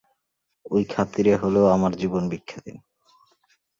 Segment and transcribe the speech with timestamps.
[0.71, 2.77] ওই খাতিরে হলেও আমার জীবন ভিক্ষা দিন।